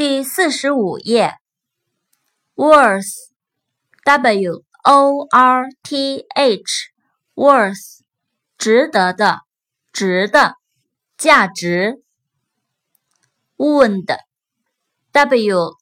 [0.00, 1.34] 第四十五页
[2.54, 8.00] ，worth，w o r t h，worth，
[8.56, 9.40] 值得的，
[9.92, 10.54] 值的，
[11.18, 12.02] 价值。
[13.58, 14.16] wound，w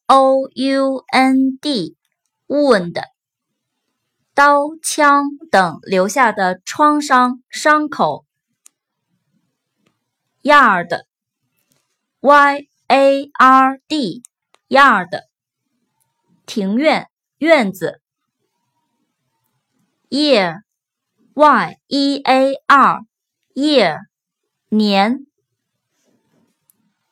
[0.06, 3.00] o u n d，wound，
[4.34, 8.24] 刀枪等留下的创伤、伤口。
[10.42, 12.68] yard，y。
[12.90, 14.22] A R D
[14.68, 15.10] yard
[16.46, 18.00] 庭院院子
[20.08, 20.62] ，year
[21.34, 23.00] Y E A R
[23.54, 23.98] year
[24.70, 25.26] 年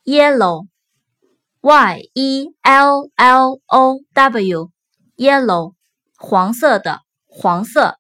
[0.05, 0.67] ，yellow
[1.61, 4.71] Y E L L O W
[5.17, 5.75] yellow
[6.17, 7.99] 黄色的黄色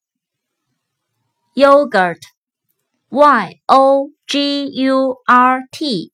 [1.54, 2.22] ，yogurt
[3.10, 6.12] Y O G U R T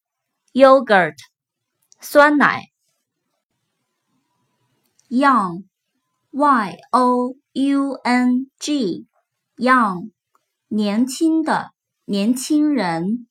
[0.53, 1.32] yogurt
[2.03, 2.73] 酸奶
[5.09, 10.11] ，young，y o u n g，young，
[10.67, 11.71] 年轻的，
[12.07, 13.29] 年轻人。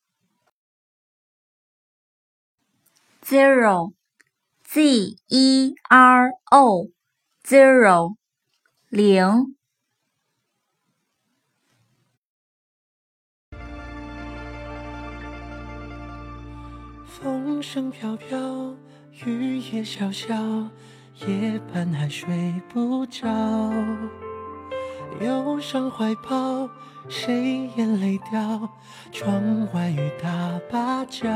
[3.22, 8.16] zero，z e r o，zero，
[8.90, 9.58] 零。
[17.22, 18.74] 风声飘飘，
[19.26, 20.68] 雨也潇潇，
[21.28, 23.30] 夜半还睡不着。
[25.20, 26.68] 忧伤怀抱，
[27.08, 28.68] 谁眼泪掉？
[29.12, 29.32] 窗
[29.72, 31.30] 外雨打芭蕉。